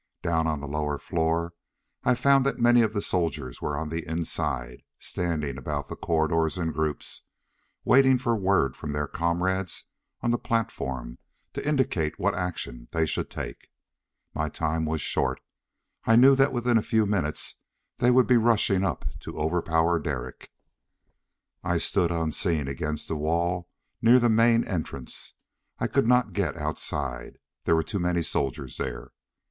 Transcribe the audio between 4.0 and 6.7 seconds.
inside, standing about the corridors